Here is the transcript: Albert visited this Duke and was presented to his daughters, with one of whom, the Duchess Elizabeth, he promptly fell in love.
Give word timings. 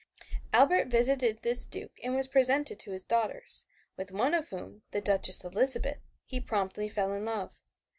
Albert 0.51 0.87
visited 0.87 1.43
this 1.43 1.63
Duke 1.63 1.99
and 2.03 2.15
was 2.15 2.25
presented 2.27 2.79
to 2.79 2.89
his 2.91 3.05
daughters, 3.05 3.65
with 3.95 4.09
one 4.11 4.33
of 4.33 4.49
whom, 4.49 4.81
the 4.89 4.99
Duchess 4.99 5.43
Elizabeth, 5.43 5.99
he 6.25 6.39
promptly 6.39 6.89
fell 6.89 7.13
in 7.13 7.23
love. 7.23 7.61